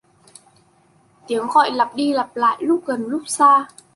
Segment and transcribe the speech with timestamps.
[1.27, 3.67] tiếng gọi lặp đi lặp lại, lúc gần lúc xa